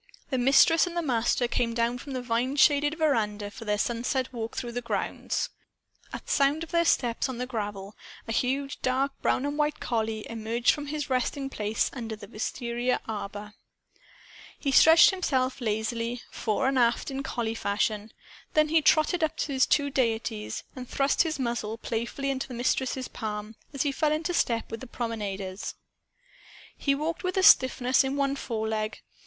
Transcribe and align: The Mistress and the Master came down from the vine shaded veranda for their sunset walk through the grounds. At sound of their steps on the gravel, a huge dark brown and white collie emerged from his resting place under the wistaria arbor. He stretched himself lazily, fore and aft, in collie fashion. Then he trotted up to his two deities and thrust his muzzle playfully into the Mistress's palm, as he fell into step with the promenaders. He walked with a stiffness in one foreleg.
The 0.31 0.39
Mistress 0.39 0.87
and 0.87 0.97
the 0.97 1.03
Master 1.03 1.47
came 1.47 1.75
down 1.75 1.99
from 1.99 2.13
the 2.13 2.23
vine 2.23 2.55
shaded 2.55 2.97
veranda 2.97 3.51
for 3.51 3.65
their 3.65 3.77
sunset 3.77 4.33
walk 4.33 4.55
through 4.57 4.71
the 4.71 4.81
grounds. 4.81 5.49
At 6.11 6.27
sound 6.27 6.63
of 6.63 6.71
their 6.71 6.85
steps 6.85 7.29
on 7.29 7.37
the 7.37 7.45
gravel, 7.45 7.95
a 8.27 8.31
huge 8.31 8.81
dark 8.81 9.11
brown 9.21 9.45
and 9.45 9.59
white 9.59 9.79
collie 9.79 10.25
emerged 10.27 10.71
from 10.71 10.87
his 10.87 11.11
resting 11.11 11.51
place 11.51 11.91
under 11.93 12.15
the 12.15 12.27
wistaria 12.27 12.99
arbor. 13.07 13.53
He 14.57 14.71
stretched 14.71 15.11
himself 15.11 15.61
lazily, 15.61 16.23
fore 16.31 16.67
and 16.67 16.79
aft, 16.79 17.11
in 17.11 17.21
collie 17.21 17.53
fashion. 17.53 18.11
Then 18.55 18.69
he 18.69 18.81
trotted 18.81 19.23
up 19.23 19.37
to 19.37 19.53
his 19.53 19.67
two 19.67 19.91
deities 19.91 20.63
and 20.75 20.89
thrust 20.89 21.21
his 21.21 21.37
muzzle 21.37 21.77
playfully 21.77 22.31
into 22.31 22.47
the 22.47 22.55
Mistress's 22.55 23.07
palm, 23.07 23.53
as 23.71 23.83
he 23.83 23.91
fell 23.91 24.11
into 24.11 24.33
step 24.33 24.71
with 24.71 24.79
the 24.79 24.87
promenaders. 24.87 25.75
He 26.75 26.95
walked 26.95 27.21
with 27.23 27.37
a 27.37 27.43
stiffness 27.43 28.03
in 28.03 28.15
one 28.15 28.35
foreleg. 28.35 28.99